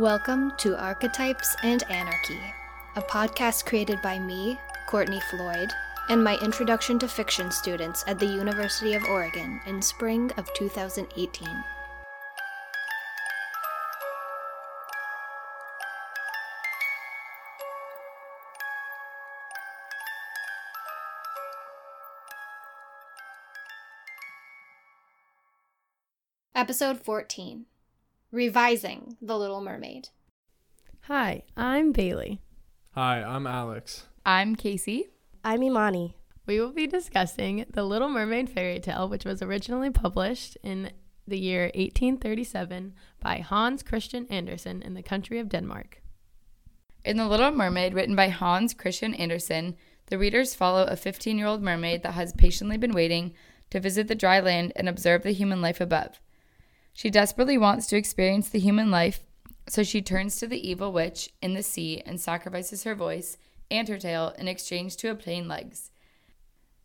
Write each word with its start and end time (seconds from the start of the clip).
Welcome 0.00 0.54
to 0.56 0.76
Archetypes 0.76 1.54
and 1.62 1.84
Anarchy, 1.88 2.40
a 2.96 3.00
podcast 3.02 3.64
created 3.64 4.02
by 4.02 4.18
me, 4.18 4.58
Courtney 4.88 5.20
Floyd, 5.30 5.70
and 6.08 6.24
my 6.24 6.36
introduction 6.38 6.98
to 6.98 7.06
fiction 7.06 7.52
students 7.52 8.02
at 8.08 8.18
the 8.18 8.26
University 8.26 8.94
of 8.94 9.04
Oregon 9.04 9.60
in 9.66 9.80
spring 9.80 10.32
of 10.36 10.52
2018. 10.54 11.46
Episode 26.56 27.00
14 27.00 27.66
Revising 28.34 29.16
The 29.22 29.38
Little 29.38 29.60
Mermaid. 29.60 30.08
Hi, 31.02 31.44
I'm 31.56 31.92
Bailey. 31.92 32.40
Hi, 32.90 33.22
I'm 33.22 33.46
Alex. 33.46 34.08
I'm 34.26 34.56
Casey. 34.56 35.10
I'm 35.44 35.62
Imani. 35.62 36.16
We 36.44 36.58
will 36.58 36.72
be 36.72 36.88
discussing 36.88 37.64
The 37.70 37.84
Little 37.84 38.08
Mermaid 38.08 38.50
fairy 38.50 38.80
tale, 38.80 39.08
which 39.08 39.24
was 39.24 39.40
originally 39.40 39.90
published 39.90 40.58
in 40.64 40.90
the 41.28 41.38
year 41.38 41.66
1837 41.76 42.94
by 43.20 43.36
Hans 43.38 43.84
Christian 43.84 44.26
Andersen 44.26 44.82
in 44.82 44.94
the 44.94 45.02
country 45.04 45.38
of 45.38 45.48
Denmark. 45.48 46.02
In 47.04 47.18
The 47.18 47.28
Little 47.28 47.52
Mermaid, 47.52 47.94
written 47.94 48.16
by 48.16 48.30
Hans 48.30 48.74
Christian 48.74 49.14
Andersen, 49.14 49.76
the 50.06 50.18
readers 50.18 50.56
follow 50.56 50.82
a 50.86 50.96
15 50.96 51.38
year 51.38 51.46
old 51.46 51.62
mermaid 51.62 52.02
that 52.02 52.14
has 52.14 52.32
patiently 52.32 52.78
been 52.78 52.94
waiting 52.94 53.32
to 53.70 53.78
visit 53.78 54.08
the 54.08 54.16
dry 54.16 54.40
land 54.40 54.72
and 54.74 54.88
observe 54.88 55.22
the 55.22 55.30
human 55.30 55.62
life 55.62 55.80
above. 55.80 56.18
She 56.94 57.10
desperately 57.10 57.58
wants 57.58 57.86
to 57.88 57.96
experience 57.96 58.48
the 58.48 58.60
human 58.60 58.90
life, 58.90 59.20
so 59.68 59.82
she 59.82 60.00
turns 60.00 60.38
to 60.38 60.46
the 60.46 60.68
evil 60.68 60.92
witch 60.92 61.28
in 61.42 61.54
the 61.54 61.62
sea 61.62 62.02
and 62.06 62.20
sacrifices 62.20 62.84
her 62.84 62.94
voice 62.94 63.36
and 63.70 63.88
her 63.88 63.98
tail 63.98 64.32
in 64.38 64.46
exchange 64.46 64.96
to 64.98 65.10
obtain 65.10 65.48
legs. 65.48 65.90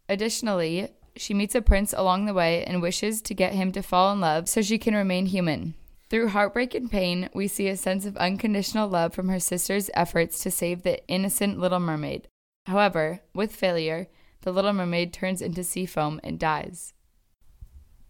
Additionally, 0.09 0.89
she 1.15 1.35
meets 1.35 1.53
a 1.53 1.61
prince 1.61 1.93
along 1.95 2.25
the 2.25 2.33
way 2.33 2.63
and 2.63 2.81
wishes 2.81 3.21
to 3.21 3.35
get 3.35 3.53
him 3.53 3.71
to 3.71 3.83
fall 3.83 4.11
in 4.11 4.19
love 4.19 4.49
so 4.49 4.61
she 4.61 4.79
can 4.79 4.95
remain 4.95 5.27
human. 5.27 5.75
Through 6.09 6.29
heartbreak 6.29 6.73
and 6.73 6.89
pain, 6.89 7.29
we 7.35 7.47
see 7.47 7.67
a 7.67 7.77
sense 7.77 8.05
of 8.05 8.17
unconditional 8.17 8.89
love 8.89 9.13
from 9.13 9.29
her 9.29 9.39
sister's 9.39 9.91
efforts 9.93 10.41
to 10.41 10.49
save 10.49 10.81
the 10.81 11.05
innocent 11.07 11.59
little 11.59 11.79
mermaid. 11.79 12.27
However, 12.65 13.19
with 13.35 13.55
failure, 13.55 14.07
the 14.41 14.51
little 14.51 14.73
mermaid 14.73 15.13
turns 15.13 15.41
into 15.41 15.63
sea 15.63 15.85
foam 15.85 16.19
and 16.23 16.39
dies. 16.39 16.93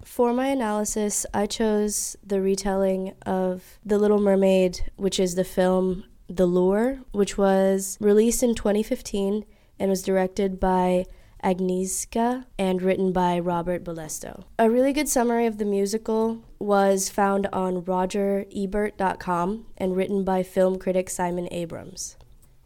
For 0.04 0.34
my 0.34 0.48
analysis, 0.48 1.26
I 1.34 1.46
chose 1.46 2.16
the 2.26 2.42
retelling 2.42 3.14
of 3.26 3.80
The 3.86 3.98
Little 3.98 4.20
Mermaid, 4.20 4.92
which 4.96 5.20
is 5.20 5.36
the 5.36 5.44
film 5.44 6.06
The 6.28 6.46
Lure, 6.46 7.00
which 7.12 7.38
was 7.38 7.98
released 8.00 8.42
in 8.44 8.56
2015 8.56 9.46
and 9.80 9.90
was 9.90 10.02
directed 10.02 10.60
by 10.60 11.06
Agnieszka 11.44 12.46
and 12.58 12.82
written 12.82 13.12
by 13.12 13.40
Robert 13.40 13.84
Bolesto. 13.84 14.44
A 14.58 14.70
really 14.70 14.94
good 14.94 15.08
summary 15.08 15.46
of 15.46 15.58
the 15.58 15.66
musical 15.66 16.44
was 16.60 17.10
found 17.10 17.48
on 17.54 17.82
rogerebert.com 17.84 19.66
and 19.78 19.96
written 19.96 20.24
by 20.24 20.44
film 20.44 20.78
critic 20.78 21.10
Simon 21.10 21.48
Abrams. 21.52 22.18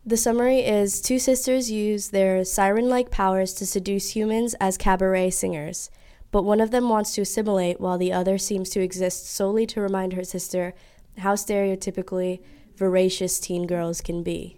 The 0.06 0.18
summary 0.18 0.60
is 0.60 1.02
two 1.02 1.20
sisters 1.20 1.72
use 1.72 2.10
their 2.10 2.44
siren 2.44 2.90
like 2.90 3.10
powers 3.10 3.54
to 3.54 3.66
seduce 3.66 4.16
humans 4.16 4.54
as 4.60 4.78
cabaret 4.78 5.30
singers, 5.30 5.90
but 6.34 6.44
one 6.44 6.60
of 6.60 6.72
them 6.72 6.90
wants 6.90 7.14
to 7.14 7.22
assimilate 7.22 7.80
while 7.80 8.00
the 8.00 8.12
other 8.12 8.40
seems 8.40 8.72
to 8.72 8.82
exist 8.82 9.30
solely 9.30 9.68
to 9.68 9.80
remind 9.80 10.14
her 10.14 10.24
sister 10.24 10.74
how 11.20 11.36
stereotypically 11.36 12.40
voracious 12.76 13.40
teen 13.40 13.68
girls 13.68 14.02
can 14.02 14.24
be. 14.24 14.58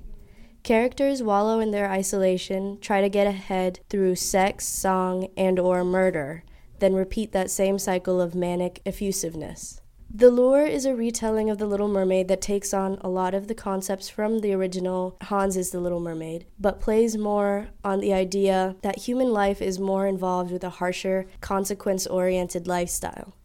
Characters 0.63 1.21
wallow 1.21 1.59
in 1.59 1.71
their 1.71 1.91
isolation, 1.91 2.79
try 2.79 3.01
to 3.01 3.09
get 3.09 3.27
ahead 3.27 3.81
through 3.89 4.15
sex, 4.15 4.65
song, 4.65 5.27
and 5.35 5.59
or 5.59 5.83
murder, 5.83 6.45
then 6.79 6.95
repeat 6.95 7.33
that 7.33 7.51
same 7.51 7.77
cycle 7.77 8.21
of 8.21 8.33
manic 8.33 8.81
effusiveness. 8.85 9.81
The 10.17 10.31
Lure 10.31 10.65
is 10.65 10.85
a 10.85 10.95
retelling 10.95 11.49
of 11.49 11.57
The 11.57 11.65
Little 11.65 11.89
Mermaid 11.89 12.29
that 12.29 12.39
takes 12.39 12.73
on 12.73 12.99
a 13.01 13.09
lot 13.09 13.33
of 13.33 13.49
the 13.49 13.53
concepts 13.53 14.07
from 14.07 14.39
the 14.39 14.53
original 14.53 15.17
Hans 15.23 15.57
is 15.57 15.71
The 15.71 15.81
Little 15.81 15.99
Mermaid, 15.99 16.45
but 16.57 16.79
plays 16.79 17.17
more 17.17 17.67
on 17.83 17.99
the 17.99 18.13
idea 18.13 18.77
that 18.81 18.99
human 18.99 19.33
life 19.33 19.61
is 19.61 19.77
more 19.77 20.07
involved 20.07 20.51
with 20.51 20.63
a 20.63 20.69
harsher, 20.69 21.25
consequence 21.41 22.07
oriented 22.07 22.65
lifestyle. 22.65 23.35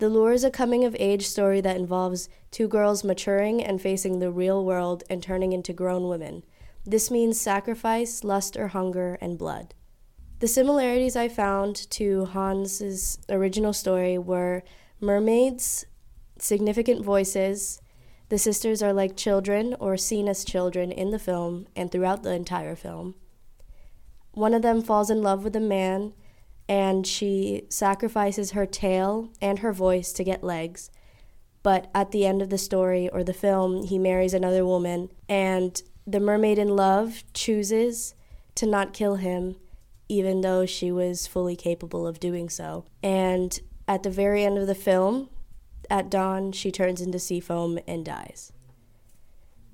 The 0.00 0.10
Lure 0.10 0.32
is 0.32 0.44
a 0.44 0.50
coming 0.50 0.84
of 0.84 0.94
age 0.98 1.26
story 1.26 1.62
that 1.62 1.78
involves 1.78 2.28
two 2.50 2.68
girls 2.68 3.02
maturing 3.02 3.64
and 3.64 3.80
facing 3.80 4.18
the 4.18 4.30
real 4.30 4.62
world 4.62 5.04
and 5.08 5.22
turning 5.22 5.54
into 5.54 5.72
grown 5.72 6.08
women. 6.08 6.44
This 6.84 7.10
means 7.10 7.40
sacrifice, 7.40 8.22
lust 8.22 8.54
or 8.54 8.68
hunger, 8.68 9.16
and 9.22 9.38
blood. 9.38 9.72
The 10.40 10.46
similarities 10.46 11.16
I 11.16 11.28
found 11.28 11.90
to 11.92 12.26
Hans's 12.26 13.18
original 13.30 13.72
story 13.72 14.18
were 14.18 14.62
mermaids, 15.00 15.86
significant 16.42 17.04
voices. 17.04 17.80
The 18.28 18.38
sisters 18.38 18.82
are 18.82 18.92
like 18.92 19.16
children 19.16 19.74
or 19.80 19.96
seen 19.96 20.28
as 20.28 20.44
children 20.44 20.92
in 20.92 21.10
the 21.10 21.18
film 21.18 21.66
and 21.74 21.90
throughout 21.90 22.22
the 22.22 22.32
entire 22.32 22.76
film. 22.76 23.14
One 24.32 24.54
of 24.54 24.62
them 24.62 24.82
falls 24.82 25.10
in 25.10 25.22
love 25.22 25.44
with 25.44 25.56
a 25.56 25.60
man 25.60 26.12
and 26.68 27.06
she 27.06 27.62
sacrifices 27.70 28.50
her 28.50 28.66
tail 28.66 29.30
and 29.40 29.60
her 29.60 29.72
voice 29.72 30.12
to 30.12 30.24
get 30.24 30.44
legs. 30.44 30.90
But 31.62 31.90
at 31.94 32.10
the 32.10 32.26
end 32.26 32.42
of 32.42 32.50
the 32.50 32.58
story 32.58 33.08
or 33.08 33.24
the 33.24 33.32
film, 33.32 33.84
he 33.84 33.98
marries 33.98 34.34
another 34.34 34.64
woman, 34.64 35.08
and 35.28 35.80
the 36.06 36.20
mermaid 36.20 36.58
in 36.58 36.76
love 36.76 37.24
chooses 37.32 38.14
to 38.54 38.66
not 38.66 38.92
kill 38.92 39.16
him, 39.16 39.56
even 40.08 40.42
though 40.42 40.66
she 40.66 40.92
was 40.92 41.26
fully 41.26 41.56
capable 41.56 42.06
of 42.06 42.20
doing 42.20 42.48
so. 42.48 42.84
And 43.02 43.58
at 43.86 44.02
the 44.02 44.10
very 44.10 44.44
end 44.44 44.58
of 44.58 44.66
the 44.66 44.74
film, 44.74 45.30
at 45.90 46.10
dawn, 46.10 46.52
she 46.52 46.70
turns 46.70 47.00
into 47.00 47.18
sea 47.18 47.40
foam 47.40 47.78
and 47.86 48.04
dies. 48.04 48.52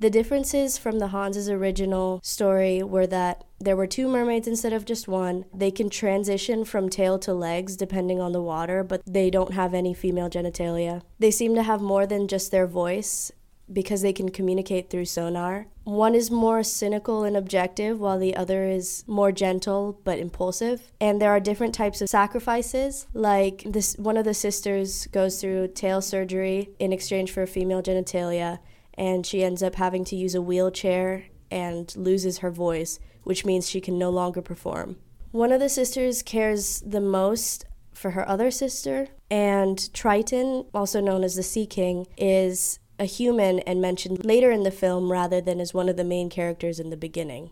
The 0.01 0.11
differences 0.11 0.77
from 0.77 0.99
the 0.99 1.09
Hans's 1.09 1.49
original 1.49 2.21
story 2.23 2.83
were 2.83 3.07
that 3.07 3.45
there 3.61 3.77
were 3.77 3.87
two 3.87 4.09
mermaids 4.09 4.49
instead 4.49 4.73
of 4.73 4.85
just 4.85 5.09
one. 5.09 5.45
They 5.55 5.71
can 5.71 5.89
transition 5.89 6.65
from 6.65 6.91
tail 6.91 7.19
to 7.21 7.33
legs 7.33 7.77
depending 7.77 8.21
on 8.21 8.33
the 8.33 8.43
water, 8.43 8.83
but 8.83 9.03
they 9.07 9.31
don't 9.31 9.55
have 9.55 9.73
any 9.73 9.95
female 9.95 10.29
genitalia. 10.29 11.03
They 11.21 11.31
seem 11.31 11.55
to 11.55 11.63
have 11.63 11.81
more 11.81 12.07
than 12.07 12.29
just 12.29 12.51
their 12.51 12.67
voice 12.67 13.31
because 13.73 14.03
they 14.03 14.13
can 14.13 14.31
communicate 14.31 14.91
through 14.91 15.07
sonar. 15.07 15.67
One 15.85 16.15
is 16.15 16.31
more 16.31 16.63
cynical 16.63 17.25
and 17.25 17.37
objective, 17.37 18.01
while 18.01 18.19
the 18.19 18.37
other 18.37 18.65
is 18.65 19.05
more 19.07 19.33
gentle 19.33 20.01
but 20.05 20.19
impulsive. 20.19 20.93
And 21.01 21.21
there 21.21 21.31
are 21.31 21.41
different 21.41 21.75
types 21.75 22.01
of 22.01 22.09
sacrifices. 22.09 23.07
Like 23.15 23.63
this, 23.67 23.97
one 23.99 24.17
of 24.17 24.25
the 24.25 24.35
sisters 24.35 25.07
goes 25.09 25.41
through 25.41 25.69
tail 25.69 26.01
surgery 26.01 26.71
in 26.79 26.93
exchange 26.93 27.31
for 27.31 27.47
female 27.47 27.83
genitalia, 27.83 28.61
and 28.95 29.27
she 29.27 29.43
ends 29.43 29.63
up 29.63 29.75
having 29.77 30.05
to 30.07 30.17
use 30.17 30.35
a 30.35 30.43
wheelchair 30.43 31.27
and 31.51 31.95
loses 31.97 32.39
her 32.39 32.51
voice, 32.51 32.99
which 33.23 33.45
means 33.45 33.69
she 33.69 33.81
can 33.81 33.99
no 33.99 34.11
longer 34.11 34.43
perform. 34.43 34.97
One 35.31 35.53
of 35.53 35.61
the 35.61 35.69
sisters 35.69 36.23
cares 36.23 36.81
the 36.81 37.01
most 37.01 37.65
for 37.93 38.13
her 38.13 38.29
other 38.29 38.51
sister, 38.51 39.09
and 39.31 39.93
Triton, 39.93 40.67
also 40.75 41.01
known 41.01 41.25
as 41.25 41.37
the 41.37 41.43
Sea 41.43 41.67
King, 41.67 42.07
is 42.17 42.79
a 42.99 43.05
human 43.05 43.61
and 43.61 43.81
mentioned 43.81 44.25
later 44.25 44.51
in 44.51 44.63
the 44.63 44.71
film 44.71 45.11
rather 45.11 45.41
than 45.41 45.61
as 45.61 45.75
one 45.75 45.89
of 45.89 45.97
the 45.97 46.05
main 46.05 46.31
characters 46.31 46.79
in 46.79 46.91
the 46.91 46.97
beginning. 46.97 47.51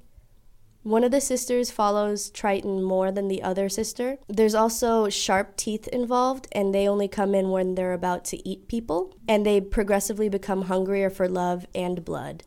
One 0.84 1.04
of 1.04 1.12
the 1.12 1.20
sisters 1.20 1.70
follows 1.70 2.28
Triton 2.30 2.82
more 2.82 3.12
than 3.12 3.28
the 3.28 3.42
other 3.42 3.68
sister. 3.68 4.18
There's 4.28 4.54
also 4.54 5.08
sharp 5.08 5.56
teeth 5.56 5.86
involved, 5.88 6.48
and 6.50 6.74
they 6.74 6.88
only 6.88 7.06
come 7.06 7.36
in 7.36 7.50
when 7.50 7.76
they're 7.76 7.92
about 7.92 8.24
to 8.26 8.48
eat 8.48 8.66
people, 8.66 9.14
and 9.28 9.46
they 9.46 9.60
progressively 9.60 10.28
become 10.28 10.62
hungrier 10.62 11.08
for 11.08 11.28
love 11.28 11.66
and 11.72 12.04
blood. 12.04 12.42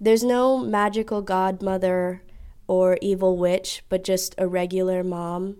There's 0.00 0.24
no 0.24 0.56
magical 0.56 1.20
godmother 1.20 2.22
or 2.66 2.96
evil 3.02 3.36
witch, 3.36 3.82
but 3.90 4.04
just 4.04 4.34
a 4.38 4.48
regular 4.48 5.04
mom 5.04 5.58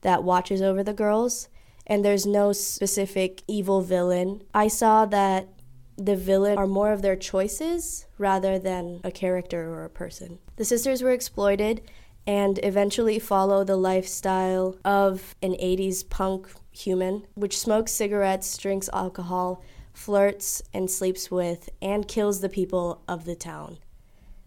that 0.00 0.24
watches 0.24 0.62
over 0.62 0.82
the 0.82 0.94
girls, 0.94 1.50
and 1.86 2.02
there's 2.02 2.24
no 2.24 2.52
specific 2.52 3.42
evil 3.46 3.82
villain. 3.82 4.42
I 4.54 4.68
saw 4.68 5.04
that 5.06 5.48
the 5.96 6.16
villain 6.16 6.58
are 6.58 6.66
more 6.66 6.92
of 6.92 7.02
their 7.02 7.16
choices 7.16 8.06
rather 8.18 8.58
than 8.58 9.00
a 9.02 9.10
character 9.10 9.70
or 9.70 9.84
a 9.84 9.90
person. 9.90 10.38
The 10.56 10.64
sisters 10.64 11.02
were 11.02 11.12
exploited 11.12 11.82
and 12.26 12.58
eventually 12.62 13.18
follow 13.18 13.62
the 13.64 13.76
lifestyle 13.76 14.76
of 14.84 15.34
an 15.42 15.52
80s 15.52 16.08
punk 16.08 16.48
human, 16.72 17.26
which 17.34 17.58
smokes 17.58 17.92
cigarettes, 17.92 18.56
drinks 18.58 18.90
alcohol, 18.92 19.62
flirts, 19.92 20.62
and 20.74 20.90
sleeps 20.90 21.30
with, 21.30 21.70
and 21.80 22.08
kills 22.08 22.40
the 22.40 22.48
people 22.48 23.02
of 23.06 23.24
the 23.24 23.36
town. 23.36 23.78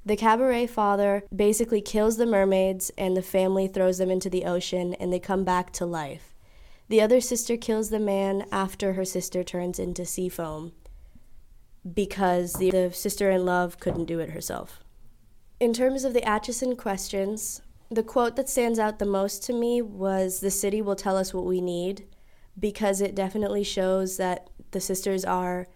The 0.05 0.17
cabaret 0.17 0.67
father 0.67 1.23
basically 1.35 1.81
kills 1.81 2.17
the 2.17 2.25
mermaids, 2.25 2.91
and 2.97 3.15
the 3.15 3.21
family 3.21 3.67
throws 3.67 3.97
them 3.97 4.09
into 4.09 4.29
the 4.29 4.45
ocean, 4.45 4.93
and 4.95 5.11
they 5.11 5.19
come 5.19 5.43
back 5.43 5.71
to 5.73 5.85
life. 5.85 6.35
The 6.89 7.01
other 7.01 7.21
sister 7.21 7.57
kills 7.57 7.89
the 7.89 7.99
man 7.99 8.45
after 8.51 8.93
her 8.93 9.05
sister 9.05 9.43
turns 9.43 9.79
into 9.79 10.05
sea 10.05 10.29
foam. 10.29 10.73
Because 11.93 12.53
the, 12.53 12.71
the 12.71 12.91
sister 12.91 13.29
in 13.29 13.45
love 13.45 13.79
couldn't 13.79 14.05
do 14.05 14.19
it 14.19 14.31
herself. 14.31 14.83
In 15.59 15.73
terms 15.73 16.03
of 16.03 16.13
the 16.13 16.23
Atchison 16.23 16.75
questions, 16.75 17.61
the 17.89 18.03
quote 18.03 18.35
that 18.35 18.49
stands 18.49 18.79
out 18.79 18.99
the 18.99 19.05
most 19.05 19.43
to 19.43 19.53
me 19.53 19.81
was 19.81 20.39
The 20.39 20.51
city 20.51 20.81
will 20.81 20.95
tell 20.95 21.17
us 21.17 21.33
what 21.33 21.45
we 21.45 21.59
need, 21.59 22.07
because 22.57 23.01
it 23.01 23.15
definitely 23.15 23.63
shows 23.63 24.17
that 24.17 24.49
the 24.71 24.79
sisters 24.79 25.25
are 25.25 25.67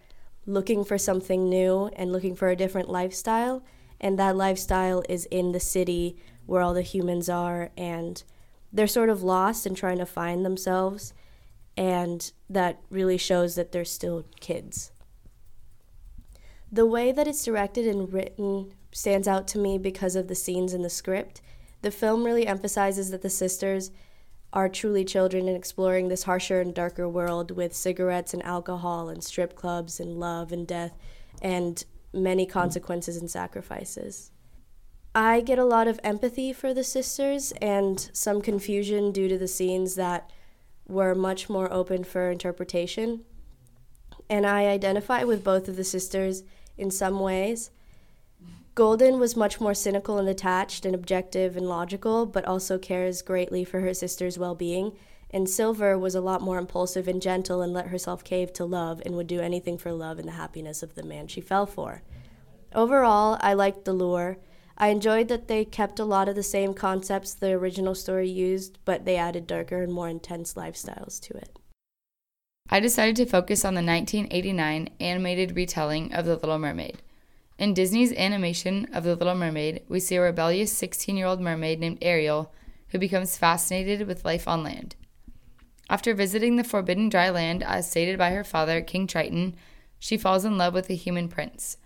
looking 0.46 0.84
for 0.84 0.98
something 0.98 1.48
new 1.48 1.90
and 1.96 2.12
looking 2.12 2.36
for 2.36 2.48
a 2.48 2.56
different 2.56 2.88
lifestyle, 2.88 3.64
and 4.00 4.18
that 4.18 4.36
lifestyle 4.36 5.02
is 5.08 5.26
in 5.26 5.52
the 5.52 5.60
city 5.60 6.16
where 6.46 6.62
all 6.62 6.74
the 6.74 6.82
humans 6.82 7.28
are, 7.28 7.70
and 7.76 8.22
they're 8.72 8.86
sort 8.86 9.08
of 9.08 9.22
lost 9.22 9.66
and 9.66 9.76
trying 9.76 9.98
to 9.98 10.06
find 10.06 10.44
themselves, 10.44 11.14
and 11.76 12.32
that 12.48 12.80
really 12.90 13.16
shows 13.16 13.54
that 13.54 13.72
they're 13.72 13.84
still 13.84 14.24
kids. 14.40 14.92
The 16.74 16.84
way 16.84 17.12
that 17.12 17.28
it's 17.28 17.44
directed 17.44 17.86
and 17.86 18.12
written 18.12 18.72
stands 18.90 19.28
out 19.28 19.46
to 19.46 19.60
me 19.60 19.78
because 19.78 20.16
of 20.16 20.26
the 20.26 20.34
scenes 20.34 20.74
in 20.74 20.82
the 20.82 20.90
script. 20.90 21.40
The 21.82 21.92
film 21.92 22.24
really 22.24 22.48
emphasizes 22.48 23.12
that 23.12 23.22
the 23.22 23.30
sisters 23.30 23.92
are 24.52 24.68
truly 24.68 25.04
children 25.04 25.46
and 25.46 25.56
exploring 25.56 26.08
this 26.08 26.24
harsher 26.24 26.60
and 26.60 26.74
darker 26.74 27.08
world 27.08 27.52
with 27.52 27.76
cigarettes 27.76 28.34
and 28.34 28.42
alcohol 28.42 29.08
and 29.08 29.22
strip 29.22 29.54
clubs 29.54 30.00
and 30.00 30.18
love 30.18 30.50
and 30.50 30.66
death 30.66 30.98
and 31.40 31.84
many 32.12 32.44
consequences 32.44 33.18
and 33.18 33.30
sacrifices. 33.30 34.32
I 35.14 35.42
get 35.42 35.60
a 35.60 35.64
lot 35.64 35.86
of 35.86 36.00
empathy 36.02 36.52
for 36.52 36.74
the 36.74 36.82
sisters 36.82 37.52
and 37.62 38.10
some 38.12 38.42
confusion 38.42 39.12
due 39.12 39.28
to 39.28 39.38
the 39.38 39.46
scenes 39.46 39.94
that 39.94 40.28
were 40.88 41.14
much 41.14 41.48
more 41.48 41.72
open 41.72 42.02
for 42.02 42.32
interpretation. 42.32 43.20
And 44.28 44.44
I 44.44 44.64
identify 44.66 45.22
with 45.22 45.44
both 45.44 45.68
of 45.68 45.76
the 45.76 45.84
sisters 45.84 46.42
in 46.76 46.90
some 46.90 47.20
ways. 47.20 47.70
Golden 48.74 49.20
was 49.20 49.36
much 49.36 49.60
more 49.60 49.74
cynical 49.74 50.18
and 50.18 50.26
detached 50.26 50.84
and 50.84 50.94
objective 50.94 51.56
and 51.56 51.68
logical, 51.68 52.26
but 52.26 52.44
also 52.44 52.76
cares 52.76 53.22
greatly 53.22 53.64
for 53.64 53.80
her 53.80 53.94
sister's 53.94 54.38
well 54.38 54.56
being. 54.56 54.96
And 55.30 55.48
Silver 55.48 55.96
was 55.98 56.14
a 56.14 56.20
lot 56.20 56.42
more 56.42 56.58
impulsive 56.58 57.06
and 57.06 57.22
gentle 57.22 57.62
and 57.62 57.72
let 57.72 57.88
herself 57.88 58.24
cave 58.24 58.52
to 58.54 58.64
love 58.64 59.00
and 59.04 59.16
would 59.16 59.26
do 59.26 59.40
anything 59.40 59.78
for 59.78 59.92
love 59.92 60.18
and 60.18 60.26
the 60.26 60.32
happiness 60.32 60.82
of 60.82 60.94
the 60.94 61.04
man 61.04 61.28
she 61.28 61.40
fell 61.40 61.66
for. 61.66 62.02
Overall, 62.74 63.38
I 63.40 63.54
liked 63.54 63.84
the 63.84 63.92
lure. 63.92 64.38
I 64.76 64.88
enjoyed 64.88 65.28
that 65.28 65.46
they 65.46 65.64
kept 65.64 66.00
a 66.00 66.04
lot 66.04 66.28
of 66.28 66.34
the 66.34 66.42
same 66.42 66.74
concepts 66.74 67.32
the 67.32 67.52
original 67.52 67.94
story 67.94 68.28
used, 68.28 68.78
but 68.84 69.04
they 69.04 69.16
added 69.16 69.46
darker 69.46 69.82
and 69.82 69.92
more 69.92 70.08
intense 70.08 70.54
lifestyles 70.54 71.20
to 71.20 71.36
it. 71.36 71.58
I 72.74 72.80
decided 72.80 73.14
to 73.16 73.26
focus 73.26 73.64
on 73.64 73.74
the 73.74 73.84
1989 73.84 74.88
animated 74.98 75.54
retelling 75.54 76.12
of 76.12 76.24
The 76.24 76.34
Little 76.34 76.58
Mermaid. 76.58 77.02
In 77.56 77.72
Disney's 77.72 78.12
animation 78.12 78.88
of 78.92 79.04
The 79.04 79.14
Little 79.14 79.36
Mermaid, 79.36 79.82
we 79.88 80.00
see 80.00 80.16
a 80.16 80.20
rebellious 80.20 80.72
16 80.72 81.16
year 81.16 81.26
old 81.26 81.40
mermaid 81.40 81.78
named 81.78 81.98
Ariel 82.02 82.52
who 82.88 82.98
becomes 82.98 83.38
fascinated 83.38 84.08
with 84.08 84.24
life 84.24 84.48
on 84.48 84.64
land. 84.64 84.96
After 85.88 86.14
visiting 86.14 86.56
the 86.56 86.64
forbidden 86.64 87.08
dry 87.08 87.30
land 87.30 87.62
as 87.62 87.88
stated 87.88 88.18
by 88.18 88.30
her 88.30 88.42
father, 88.42 88.80
King 88.80 89.06
Triton, 89.06 89.54
she 90.00 90.16
falls 90.16 90.44
in 90.44 90.58
love 90.58 90.74
with 90.74 90.90
a 90.90 90.94
human 90.94 91.28
prince. 91.28 91.76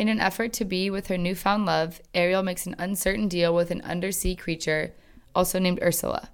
In 0.00 0.08
an 0.08 0.18
effort 0.18 0.52
to 0.54 0.64
be 0.64 0.90
with 0.90 1.06
her 1.06 1.16
newfound 1.16 1.64
love, 1.64 2.00
Ariel 2.12 2.42
makes 2.42 2.66
an 2.66 2.74
uncertain 2.76 3.28
deal 3.28 3.54
with 3.54 3.70
an 3.70 3.82
undersea 3.82 4.34
creature, 4.34 4.94
also 5.32 5.60
named 5.60 5.78
Ursula, 5.80 6.30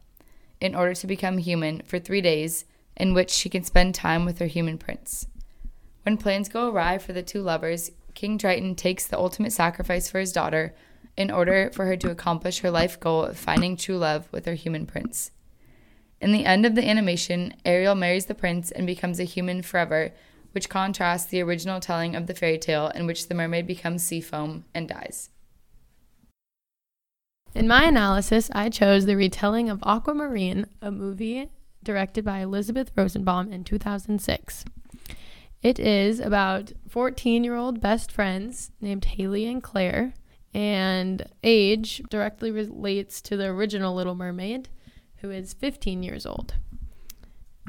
in 0.58 0.74
order 0.74 0.94
to 0.94 1.06
become 1.06 1.36
human 1.36 1.82
for 1.84 1.98
three 1.98 2.22
days, 2.22 2.64
in 2.96 3.14
which 3.14 3.30
she 3.30 3.48
can 3.48 3.64
spend 3.64 3.94
time 3.94 4.24
with 4.24 4.38
her 4.38 4.46
human 4.46 4.78
prince. 4.78 5.26
When 6.04 6.16
plans 6.16 6.48
go 6.48 6.70
awry 6.70 6.98
for 6.98 7.12
the 7.12 7.22
two 7.22 7.42
lovers, 7.42 7.90
King 8.14 8.38
Triton 8.38 8.74
takes 8.74 9.06
the 9.06 9.18
ultimate 9.18 9.52
sacrifice 9.52 10.10
for 10.10 10.18
his 10.18 10.32
daughter 10.32 10.74
in 11.16 11.30
order 11.30 11.70
for 11.72 11.86
her 11.86 11.96
to 11.96 12.10
accomplish 12.10 12.60
her 12.60 12.70
life 12.70 12.98
goal 12.98 13.24
of 13.24 13.36
finding 13.36 13.76
true 13.76 13.98
love 13.98 14.28
with 14.32 14.46
her 14.46 14.54
human 14.54 14.86
prince. 14.86 15.30
In 16.20 16.32
the 16.32 16.44
end 16.44 16.64
of 16.64 16.74
the 16.74 16.88
animation, 16.88 17.54
Ariel 17.64 17.94
marries 17.94 18.26
the 18.26 18.34
prince 18.34 18.70
and 18.70 18.86
becomes 18.86 19.18
a 19.18 19.24
human 19.24 19.62
forever, 19.62 20.12
which 20.52 20.68
contrasts 20.68 21.26
the 21.26 21.40
original 21.40 21.80
telling 21.80 22.14
of 22.14 22.26
the 22.26 22.34
fairy 22.34 22.58
tale 22.58 22.88
in 22.94 23.06
which 23.06 23.28
the 23.28 23.34
mermaid 23.34 23.66
becomes 23.66 24.02
sea 24.02 24.20
foam 24.20 24.64
and 24.74 24.88
dies. 24.88 25.30
In 27.54 27.68
my 27.68 27.84
analysis, 27.84 28.50
I 28.54 28.70
chose 28.70 29.04
the 29.04 29.16
retelling 29.16 29.68
of 29.68 29.82
Aquamarine, 29.82 30.66
a 30.80 30.90
movie 30.90 31.50
directed 31.84 32.25
by 32.25 32.38
Elizabeth 32.38 32.90
Rosenbaum 32.96 33.52
in 33.52 33.64
2006. 33.64 34.64
It 35.62 35.79
is 35.79 36.19
about 36.19 36.73
14 36.88 37.44
year 37.44 37.55
old 37.55 37.81
best 37.81 38.11
friends 38.11 38.73
named 38.81 39.05
Haley 39.05 39.46
and 39.46 39.62
Claire, 39.62 40.14
and 40.52 41.25
age 41.43 42.02
directly 42.11 42.50
relates 42.50 43.20
to 43.23 43.37
the 43.37 43.46
original 43.46 43.94
Little 43.94 44.14
Mermaid, 44.14 44.69
who 45.19 45.31
is 45.31 45.52
15 45.52 46.02
years 46.02 46.26
old. 46.26 46.55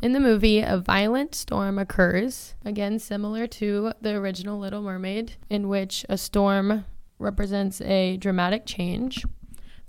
In 0.02 0.12
the 0.12 0.20
movie, 0.20 0.60
a 0.60 0.78
violent 0.78 1.36
storm 1.36 1.78
occurs, 1.80 2.56
again 2.66 3.00
similar 3.00 3.48
to 3.48 3.94
the 4.02 4.16
original 4.16 4.60
Little 4.60 4.82
Mermaid, 4.82 5.36
in 5.50 5.70
which 5.70 6.04
a 6.10 6.18
storm 6.18 6.86
represents 7.20 7.80
a 7.82 8.18
dramatic 8.18 8.66
change. 8.66 9.24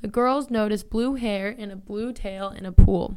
The 0.02 0.08
girls 0.08 0.50
notice 0.50 0.84
blue 0.84 1.14
hair 1.14 1.54
and 1.58 1.72
a 1.72 1.76
blue 1.76 2.12
tail 2.12 2.50
in 2.50 2.66
a 2.66 2.72
pool. 2.72 3.16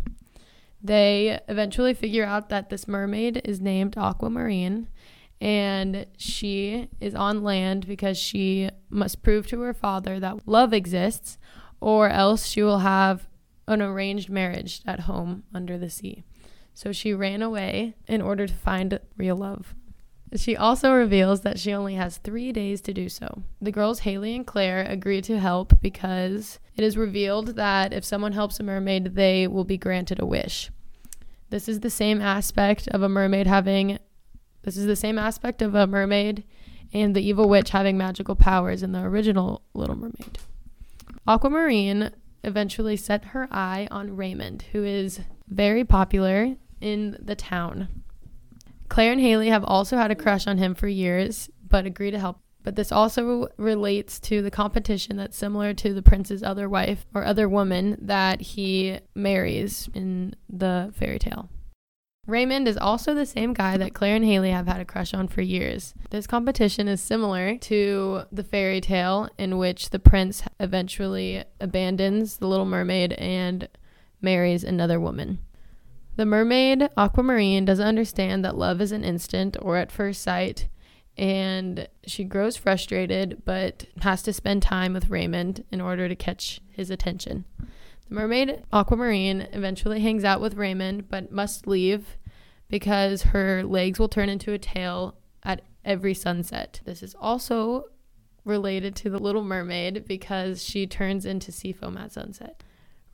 They 0.82 1.40
eventually 1.48 1.94
figure 1.94 2.26
out 2.26 2.50
that 2.50 2.70
this 2.70 2.88
mermaid 2.88 3.42
is 3.44 3.60
named 3.60 3.98
Aquamarine 3.98 4.88
and 5.40 6.06
she 6.18 6.90
is 7.00 7.14
on 7.14 7.44
land 7.44 7.88
because 7.88 8.18
she 8.18 8.70
must 8.90 9.22
prove 9.22 9.48
to 9.48 9.62
her 9.62 9.74
father 9.74 10.20
that 10.20 10.48
love 10.48 10.74
exists 10.74 11.38
or 11.80 12.10
else 12.10 12.48
she 12.48 12.64
will 12.64 12.80
have 12.80 13.28
an 13.68 13.82
arranged 13.82 14.30
marriage 14.30 14.82
at 14.86 15.02
home 15.02 15.44
under 15.54 15.78
the 15.78 15.90
sea. 15.90 16.24
So 16.74 16.92
she 16.92 17.14
ran 17.14 17.42
away 17.42 17.96
in 18.08 18.22
order 18.22 18.48
to 18.48 18.54
find 18.54 19.00
real 19.18 19.36
love. 19.36 19.76
She 20.36 20.58
also 20.58 20.94
reveals 20.94 21.42
that 21.42 21.58
she 21.58 21.74
only 21.74 21.96
has 21.96 22.18
three 22.18 22.52
days 22.52 22.82
to 22.82 22.94
do 22.94 23.08
so. 23.08 23.44
The 23.62 23.72
girls, 23.72 24.00
Haley 24.00 24.36
and 24.36 24.46
Claire, 24.46 24.84
agree 24.84 25.22
to 25.22 25.40
help 25.40 25.80
because 25.82 26.60
it 26.76 26.84
is 26.84 26.98
revealed 26.98 27.56
that 27.56 27.94
if 27.94 28.04
someone 28.04 28.34
helps 28.34 28.60
a 28.60 28.64
mermaid, 28.64 29.16
they 29.16 29.48
will 29.48 29.64
be 29.64 29.78
granted 29.78 30.20
a 30.20 30.26
wish. 30.26 30.70
This 31.50 31.70
is 31.70 31.80
the 31.80 31.90
same 31.90 32.22
aspect 32.22 32.90
of 32.90 33.02
a 33.02 33.10
mermaid 33.10 33.48
having, 33.48 34.00
this 34.64 34.76
is 34.76 34.86
the 34.86 34.98
same 34.98 35.18
aspect 35.18 35.62
of 35.62 35.76
a 35.76 35.88
mermaid 35.88 36.44
and 36.94 37.16
the 37.16 37.22
evil 37.22 37.48
witch 37.48 37.70
having 37.70 37.98
magical 37.98 38.36
powers 38.36 38.84
in 38.84 38.92
the 38.92 39.02
original 39.02 39.62
Little 39.74 39.96
Mermaid. 39.96 40.40
Aquamarine 41.28 42.12
eventually 42.44 42.96
set 42.96 43.26
her 43.26 43.48
eye 43.52 43.88
on 43.92 44.16
Raymond, 44.16 44.64
who 44.72 44.84
is 44.84 45.22
very 45.48 45.84
popular 45.84 46.56
in 46.80 47.18
the 47.22 47.36
town. 47.36 47.88
Claire 48.90 49.12
and 49.12 49.22
Haley 49.22 49.50
have 49.50 49.64
also 49.64 49.98
had 49.98 50.12
a 50.12 50.16
crush 50.16 50.48
on 50.48 50.58
him 50.58 50.74
for 50.76 50.88
years, 50.88 51.50
but 51.68 51.86
agree 51.86 52.12
to 52.12 52.20
help. 52.20 52.40
But 52.64 52.76
this 52.76 52.92
also 52.92 53.48
relates 53.58 54.20
to 54.22 54.42
the 54.42 54.52
competition 54.52 55.16
that's 55.16 55.38
similar 55.38 55.74
to 55.76 55.94
the 55.94 56.02
prince's 56.02 56.44
other 56.44 56.68
wife 56.68 57.06
or 57.14 57.24
other 57.24 57.48
woman 57.48 57.98
that 58.02 58.42
he 58.42 59.00
marries 59.16 59.90
in 59.94 60.36
the 60.50 60.92
fairy 60.98 61.20
tale. 61.20 61.50
Raymond 62.26 62.68
is 62.68 62.78
also 62.78 63.14
the 63.14 63.26
same 63.26 63.54
guy 63.54 63.78
that 63.78 63.94
Claire 63.94 64.18
and 64.18 64.26
Haley 64.26 64.52
have 64.52 64.68
had 64.68 64.82
a 64.82 64.86
crush 64.86 65.14
on 65.14 65.30
for 65.30 65.42
years. 65.42 65.94
This 66.10 66.28
competition 66.28 66.90
is 66.90 67.00
similar 67.00 67.58
to 67.60 68.24
the 68.34 68.44
fairy 68.44 68.82
tale 68.82 69.30
in 69.38 69.58
which 69.58 69.92
the 69.92 70.00
prince 70.00 70.44
eventually 70.60 71.46
abandons 71.62 72.38
the 72.38 72.48
little 72.48 72.66
mermaid 72.66 73.14
and 73.14 73.70
marries 74.22 74.66
another 74.66 75.00
woman. 75.00 75.40
The 76.18 76.26
mermaid, 76.26 76.90
Aquamarine, 76.98 77.64
doesn't 77.64 77.86
understand 77.86 78.44
that 78.44 78.58
love 78.58 78.82
is 78.82 78.92
an 78.92 79.04
instant 79.04 79.56
or 79.62 79.78
at 79.78 79.92
first 79.92 80.24
sight, 80.24 80.68
and 81.16 81.88
she 82.08 82.24
grows 82.24 82.58
frustrated 82.58 83.44
but 83.46 83.86
has 84.02 84.24
to 84.24 84.34
spend 84.34 84.64
time 84.64 84.94
with 84.94 85.12
Raymond 85.12 85.64
in 85.72 85.80
order 85.80 86.10
to 86.10 86.16
catch 86.16 86.60
his 86.72 86.90
attention. 86.90 87.46
The 88.10 88.16
mermaid, 88.16 88.64
Aquamarine, 88.74 89.48
eventually 89.54 90.00
hangs 90.00 90.24
out 90.24 90.42
with 90.42 90.56
Raymond 90.56 91.08
but 91.08 91.32
must 91.32 91.68
leave 91.68 92.18
because 92.68 93.22
her 93.22 93.64
legs 93.64 94.00
will 94.00 94.10
turn 94.10 94.28
into 94.28 94.54
a 94.54 94.58
tail 94.58 95.20
at 95.44 95.62
every 95.86 96.16
sunset. 96.16 96.82
This 96.84 97.04
is 97.04 97.16
also 97.22 97.86
related 98.44 98.96
to 98.96 99.12
the 99.12 99.20
Little 99.20 99.44
Mermaid 99.44 100.06
because 100.08 100.64
she 100.64 100.88
turns 100.88 101.28
into 101.28 101.52
sea 101.52 101.74
foam 101.74 101.96
at 101.96 102.12
sunset. 102.12 102.64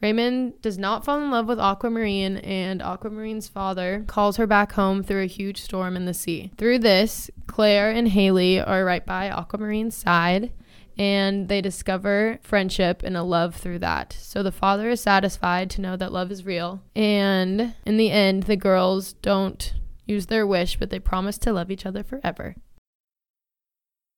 Raymond 0.04 0.62
does 0.62 0.78
not 0.78 1.06
fall 1.06 1.22
in 1.22 1.32
love 1.32 1.48
with 1.48 1.62
Aquamarine, 1.62 2.36
and 2.40 2.82
Aquamarine's 2.82 3.48
father 3.48 4.04
calls 4.06 4.36
her 4.36 4.46
back 4.46 4.74
home 4.74 5.02
through 5.02 5.24
a 5.24 5.28
huge 5.28 5.62
storm 5.62 5.96
in 5.96 6.04
the 6.04 6.14
sea. 6.14 6.52
Through 6.58 6.80
this, 6.80 7.32
Claire 7.48 7.90
and 7.90 8.10
Haley 8.10 8.60
are 8.60 8.84
right 8.84 9.06
by 9.06 9.30
Aquamarine's 9.30 9.96
side, 9.96 10.52
and 10.98 11.48
they 11.48 11.62
discover 11.62 12.38
friendship 12.44 13.02
and 13.02 13.16
a 13.16 13.24
love 13.24 13.56
through 13.56 13.80
that. 13.80 14.18
So 14.20 14.44
the 14.44 14.52
father 14.52 14.90
is 14.90 15.00
satisfied 15.00 15.70
to 15.70 15.82
know 15.82 15.96
that 15.96 16.12
love 16.12 16.32
is 16.32 16.46
real, 16.46 16.82
and 16.94 17.74
in 17.86 17.96
the 17.96 18.12
end, 18.12 18.44
the 18.44 18.58
girls 18.58 19.14
don't 19.14 19.74
use 20.06 20.26
their 20.26 20.46
wish, 20.46 20.76
but 20.76 20.90
they 20.90 21.00
promise 21.00 21.38
to 21.38 21.54
love 21.54 21.72
each 21.72 21.86
other 21.86 22.04
forever. 22.04 22.56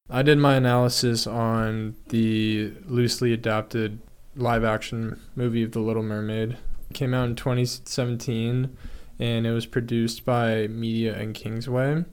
I 0.10 0.24
did 0.24 0.40
my 0.40 0.56
analysis 0.56 1.28
on 1.28 1.96
the 2.10 2.74
loosely 2.88 3.34
adapted 3.34 4.02
live 4.36 4.64
action 4.64 5.20
movie 5.36 5.64
of 5.64 5.72
The 5.72 5.80
Little 5.80 6.04
Mermaid. 6.04 6.58
It 6.90 6.94
came 6.94 7.14
out 7.14 7.30
in 7.30 7.36
2017 7.36 8.76
and 9.20 9.48
it 9.48 9.52
was 9.52 9.66
produced 9.66 10.26
by 10.26 10.68
Media 10.68 11.16
and 11.16 11.34
Kingsway. 11.34 12.04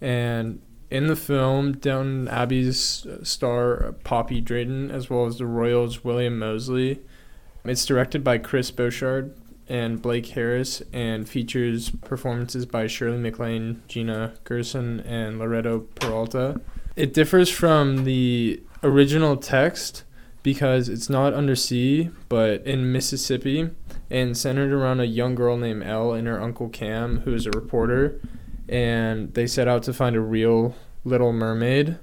And 0.00 0.60
in 0.90 1.06
the 1.06 1.16
film, 1.16 1.72
Downton 1.72 2.28
Abbey's 2.28 3.06
star 3.22 3.94
Poppy 4.04 4.40
Drayton, 4.40 4.90
as 4.90 5.10
well 5.10 5.26
as 5.26 5.38
the 5.38 5.46
Royals' 5.46 6.04
William 6.04 6.38
Moseley. 6.38 7.00
It's 7.64 7.84
directed 7.84 8.22
by 8.22 8.38
Chris 8.38 8.70
Bouchard 8.70 9.34
and 9.68 10.00
Blake 10.00 10.26
Harris 10.26 10.82
and 10.92 11.28
features 11.28 11.90
performances 11.90 12.66
by 12.66 12.86
Shirley 12.86 13.18
MacLaine, 13.18 13.82
Gina 13.88 14.34
Gershon, 14.44 15.00
and 15.00 15.38
Loreto 15.38 15.80
Peralta. 15.96 16.60
It 16.94 17.12
differs 17.12 17.50
from 17.50 18.04
the 18.04 18.62
original 18.82 19.36
text 19.36 20.04
because 20.46 20.88
it's 20.88 21.10
not 21.10 21.34
undersea, 21.34 22.08
but 22.28 22.64
in 22.64 22.92
Mississippi, 22.92 23.68
and 24.08 24.36
centered 24.36 24.72
around 24.72 25.00
a 25.00 25.04
young 25.04 25.34
girl 25.34 25.56
named 25.56 25.82
Elle 25.82 26.12
and 26.12 26.28
her 26.28 26.40
uncle 26.40 26.68
Cam, 26.68 27.22
who 27.22 27.34
is 27.34 27.46
a 27.46 27.50
reporter, 27.50 28.20
and 28.68 29.34
they 29.34 29.48
set 29.48 29.66
out 29.66 29.82
to 29.82 29.92
find 29.92 30.14
a 30.14 30.20
real 30.20 30.76
Little 31.02 31.32
Mermaid. 31.32 31.98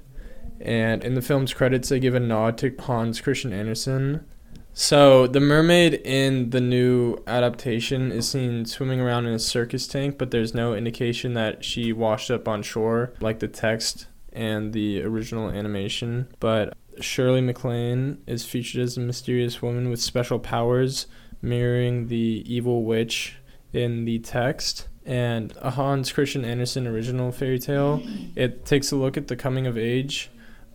And 0.60 1.02
in 1.02 1.14
the 1.14 1.22
film's 1.22 1.54
credits, 1.54 1.88
they 1.88 1.98
give 1.98 2.14
a 2.14 2.20
nod 2.20 2.58
to 2.58 2.76
Hans 2.80 3.18
Christian 3.22 3.54
Andersen. 3.54 4.26
So 4.74 5.26
the 5.26 5.40
mermaid 5.40 5.94
in 6.04 6.50
the 6.50 6.60
new 6.60 7.16
adaptation 7.26 8.12
is 8.12 8.28
seen 8.28 8.66
swimming 8.66 9.00
around 9.00 9.24
in 9.24 9.32
a 9.32 9.38
circus 9.38 9.86
tank, 9.86 10.18
but 10.18 10.32
there's 10.32 10.52
no 10.52 10.74
indication 10.74 11.32
that 11.32 11.64
she 11.64 11.94
washed 11.94 12.30
up 12.30 12.46
on 12.46 12.62
shore 12.62 13.14
like 13.20 13.38
the 13.38 13.48
text 13.48 14.06
and 14.34 14.74
the 14.74 15.02
original 15.02 15.48
animation. 15.48 16.28
But 16.40 16.76
Shirley 17.00 17.40
MacLaine 17.40 18.22
is 18.26 18.44
featured 18.44 18.82
as 18.82 18.96
a 18.96 19.00
mysterious 19.00 19.60
woman 19.60 19.90
with 19.90 20.00
special 20.00 20.38
powers, 20.38 21.06
mirroring 21.42 22.08
the 22.08 22.44
evil 22.46 22.84
witch 22.84 23.36
in 23.72 24.04
the 24.04 24.18
text. 24.20 24.88
And 25.06 25.52
a 25.60 25.70
Hans 25.70 26.12
Christian 26.12 26.44
Andersen 26.44 26.86
original 26.86 27.30
fairy 27.30 27.58
tale. 27.58 28.02
It 28.36 28.64
takes 28.64 28.90
a 28.90 28.96
look 28.96 29.16
at 29.16 29.28
the 29.28 29.36
coming 29.36 29.66
of 29.66 29.76
age, 29.76 30.30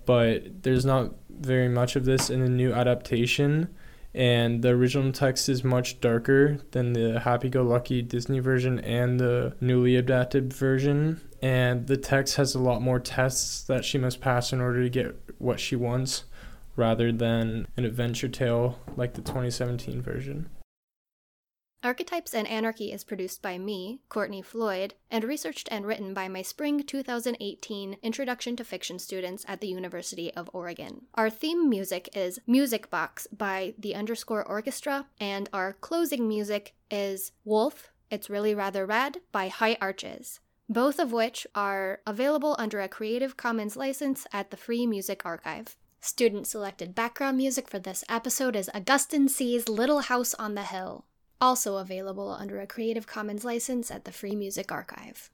but 0.06 0.64
there's 0.64 0.86
not 0.86 1.14
very 1.30 1.70
much 1.70 1.96
of 1.96 2.06
this 2.06 2.30
in 2.30 2.42
the 2.42 2.50
new 2.50 2.74
adaptation. 2.74 3.70
And 4.14 4.62
the 4.64 4.70
original 4.70 5.12
text 5.12 5.50
is 5.50 5.64
much 5.64 6.02
darker 6.02 6.60
than 6.72 6.94
the 6.94 7.20
happy 7.20 7.50
go 7.50 7.64
lucky 7.64 8.02
Disney 8.02 8.40
version 8.40 8.80
and 8.80 9.20
the 9.20 9.56
newly 9.62 9.96
adapted 9.96 10.52
version 10.52 11.22
and 11.42 11.88
the 11.88 11.98
text 11.98 12.36
has 12.36 12.54
a 12.56 12.60
lot 12.60 12.82
more 12.82 13.00
tests 13.00 13.64
that 13.64 13.86
she 13.86 13.98
must 13.98 14.20
pass 14.20 14.52
in 14.52 14.60
order 14.60 14.84
to 14.84 14.90
get 14.90 15.16
what 15.38 15.60
she 15.60 15.76
wants 15.76 16.26
rather 16.76 17.12
than 17.12 17.68
an 17.78 17.86
adventure 17.86 18.28
tale 18.28 18.80
like 18.96 19.14
the 19.14 19.22
2017 19.22 20.02
version. 20.02 20.50
Archetypes 21.82 22.34
and 22.34 22.46
Anarchy 22.46 22.92
is 22.92 23.06
produced 23.06 23.42
by 23.42 23.58
me, 23.58 24.02
Courtney 24.10 24.42
Floyd, 24.42 24.96
and 25.10 25.24
researched 25.24 25.70
and 25.72 25.86
written 25.86 26.14
by 26.14 26.28
my 26.28 26.42
spring 26.42 26.84
2018 26.84 27.96
Introduction 28.04 28.58
to 28.58 28.66
Fiction 28.66 29.00
students 29.00 29.46
at 29.48 29.62
the 29.62 29.70
University 29.70 30.34
of 30.34 30.50
Oregon. 30.52 31.06
Our 31.16 31.30
theme 31.30 31.70
music 31.70 32.10
is 32.14 32.40
Music 32.46 32.90
Box 32.90 33.28
by 33.28 33.76
the 33.80 33.96
Underscore 33.96 34.46
Orkestra, 34.46 35.08
and 35.22 35.48
our 35.54 35.72
closing 35.72 36.28
music 36.28 36.76
is 36.92 37.32
Wolf, 37.46 37.92
It's 38.12 38.30
Really 38.30 38.54
Rather 38.54 38.86
Rad 38.86 39.20
by 39.32 39.48
High 39.48 39.78
Arches 39.80 40.42
both 40.72 41.00
of 41.00 41.12
which 41.12 41.48
are 41.56 42.00
available 42.06 42.56
under 42.60 42.80
a 42.80 42.88
Creative 42.88 43.36
Commons 43.36 43.76
license 43.76 44.28
at 44.32 44.52
the 44.52 44.58
Free 44.58 44.86
Music 44.86 45.26
Archive. 45.26 45.76
Student 46.00 46.48
selected 46.48 46.96
background 46.96 47.38
music 47.38 47.68
for 47.68 47.80
this 47.80 48.06
episode 48.08 48.56
is 48.56 48.70
Augustin 48.74 49.28
C's 49.28 49.68
Little 49.68 50.02
House 50.02 50.34
on 50.36 50.54
the 50.54 50.64
Hill, 50.64 51.06
also 51.42 51.78
available 51.78 52.32
under 52.32 52.60
a 52.60 52.68
Creative 52.68 53.08
Commons 53.08 53.46
license 53.46 53.90
at 53.90 54.06
the 54.06 54.12
Free 54.12 54.36
Music 54.36 54.72
Archive. 54.72 55.30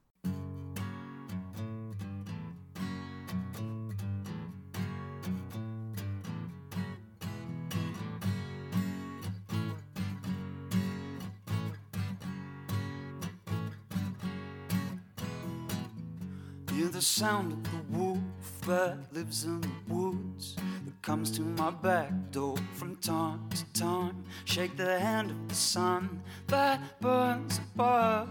Hear 16.76 16.90
the 16.90 17.02
sound 17.02 17.54
of 17.54 17.64
the 17.64 17.98
wolf 17.98 18.20
that 18.68 18.98
lives 19.14 19.46
in 19.46 19.62
the 19.62 19.70
woods 19.88 20.58
that 20.84 21.02
comes 21.02 21.32
to 21.32 21.42
my 21.42 21.72
back 21.72 22.12
door 22.32 22.58
from 22.74 22.98
time 22.98 23.48
to 23.52 23.66
time. 23.72 24.26
Shake 24.44 24.76
the 24.76 25.00
hand 25.00 25.32
of 25.32 25.48
the 25.48 25.56
sun 25.56 26.22
that 26.48 26.82
burns 27.00 27.62
above, 27.74 28.28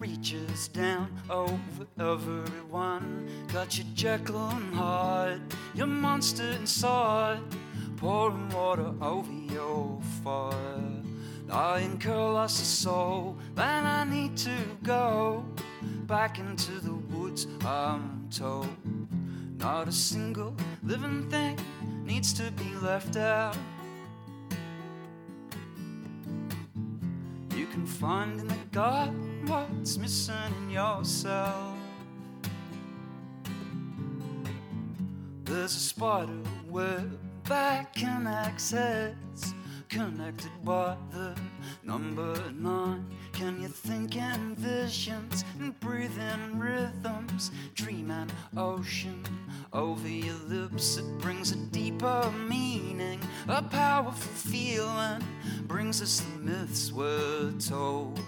reaches 0.00 0.66
down 0.66 1.22
over 1.30 1.86
everyone. 2.00 3.28
Got 3.52 3.78
your 3.78 3.86
Jekyll 3.94 4.48
and 4.48 4.74
Hyde, 4.74 5.40
your 5.76 5.86
monster 5.86 6.50
inside, 6.58 7.38
pouring 7.96 8.48
water 8.48 8.92
over 9.00 9.32
your 9.52 10.00
fire. 10.24 10.82
I 11.48 11.78
incur 11.78 12.32
lost 12.32 12.60
a 12.60 12.64
soul, 12.64 13.36
then 13.54 13.86
I 13.86 14.02
need 14.02 14.36
to 14.38 14.56
go 14.82 15.44
back 16.08 16.38
into 16.38 16.72
the 16.72 16.92
woods, 16.92 17.17
I'm 17.64 18.28
told. 18.30 18.68
Not 19.58 19.88
a 19.88 19.92
single 19.92 20.54
living 20.82 21.28
thing 21.30 21.58
needs 22.04 22.32
to 22.34 22.50
be 22.52 22.74
left 22.82 23.16
out. 23.16 23.56
You 27.54 27.66
can 27.66 27.86
find 27.86 28.40
in 28.40 28.48
the 28.48 28.54
garden 28.72 29.44
what's 29.46 29.98
missing 29.98 30.54
in 30.62 30.70
yourself. 30.70 31.74
There's 35.44 35.74
a 35.74 35.80
spider 35.80 36.42
web 36.68 37.18
that 37.44 37.94
can 37.94 38.26
access, 38.26 39.54
connected 39.88 40.52
by 40.64 40.96
the 41.10 41.34
number 41.82 42.34
nine. 42.52 43.04
Can 43.38 43.62
you 43.62 43.68
think 43.68 44.16
in 44.16 44.56
visions 44.56 45.44
and 45.60 45.78
breathe 45.78 46.18
in 46.18 46.58
rhythms? 46.58 47.52
Dream 47.72 48.10
an 48.10 48.28
ocean 48.56 49.22
over 49.72 50.08
your 50.08 50.34
lips. 50.48 50.96
It 50.96 51.06
brings 51.18 51.52
a 51.52 51.56
deeper 51.56 52.32
meaning, 52.48 53.20
a 53.46 53.62
powerful 53.62 54.32
feeling. 54.50 55.22
Brings 55.68 56.02
us 56.02 56.18
the 56.18 56.50
myths 56.50 56.90
we're 56.90 57.52
told. 57.60 58.18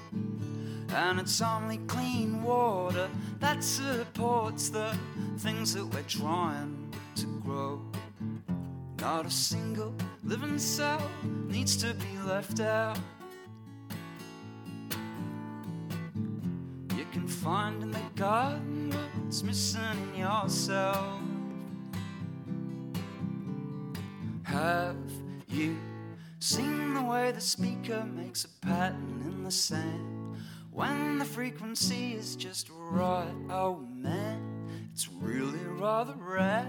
And 0.91 1.19
it's 1.19 1.43
only 1.43 1.79
clean 1.89 2.45
water 2.45 3.11
that 3.41 3.65
supports 3.65 4.69
the 4.69 4.97
things 5.39 5.75
that 5.75 5.87
we're 5.87 6.03
trying 6.03 6.95
to 7.17 7.27
grow. 7.41 7.83
Not 9.01 9.27
a 9.27 9.31
single 9.31 9.93
living 10.23 10.61
cell 10.61 11.03
needs 11.49 11.77
to 11.79 11.95
be 11.95 12.19
left 12.25 12.61
out. 12.61 12.97
Find 17.43 17.83
in 17.83 17.91
the 17.91 18.03
garden 18.17 18.93
what's 19.23 19.43
missing 19.43 19.81
in 20.15 20.21
yourself. 20.21 21.21
Have 24.43 24.97
you 25.49 25.79
seen 26.39 26.93
the 26.93 27.03
way 27.03 27.33
the 27.33 27.41
speaker 27.41 28.05
makes 28.05 28.45
a 28.45 28.49
pattern 28.67 29.23
in 29.25 29.43
the 29.43 29.51
sand? 29.51 30.37
When 30.71 31.19
the 31.19 31.25
frequency 31.25 32.13
is 32.13 32.37
just 32.37 32.69
right, 32.71 33.33
oh 33.49 33.87
man, 33.91 34.69
it's 34.93 35.09
really 35.09 35.65
rather 35.79 36.15
rad. 36.19 36.69